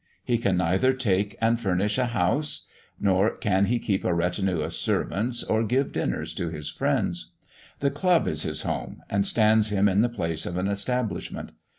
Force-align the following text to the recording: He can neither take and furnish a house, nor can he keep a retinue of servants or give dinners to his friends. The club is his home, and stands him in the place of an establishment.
He 0.23 0.39
can 0.39 0.57
neither 0.57 0.93
take 0.93 1.37
and 1.39 1.59
furnish 1.61 1.99
a 1.99 2.07
house, 2.07 2.65
nor 2.99 3.37
can 3.37 3.65
he 3.65 3.77
keep 3.77 4.03
a 4.03 4.11
retinue 4.15 4.61
of 4.61 4.73
servants 4.73 5.43
or 5.43 5.63
give 5.63 5.91
dinners 5.91 6.33
to 6.33 6.49
his 6.49 6.71
friends. 6.71 7.33
The 7.81 7.91
club 7.91 8.27
is 8.27 8.41
his 8.41 8.63
home, 8.63 9.03
and 9.11 9.27
stands 9.27 9.69
him 9.69 9.87
in 9.87 10.01
the 10.01 10.09
place 10.09 10.47
of 10.47 10.57
an 10.57 10.67
establishment. 10.67 11.51